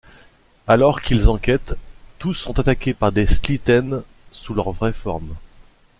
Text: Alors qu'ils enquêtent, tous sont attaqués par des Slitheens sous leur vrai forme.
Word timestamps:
Alors 0.65 0.99
qu'ils 0.99 1.29
enquêtent, 1.29 1.75
tous 2.17 2.33
sont 2.33 2.57
attaqués 2.59 2.95
par 2.95 3.11
des 3.11 3.27
Slitheens 3.27 4.01
sous 4.31 4.55
leur 4.55 4.71
vrai 4.71 4.93
forme. 4.93 5.35